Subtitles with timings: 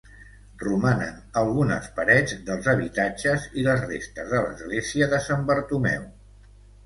[0.61, 6.09] Romanen algunes parets dels habitatges i les restes de l'església de Sant Bartomeu.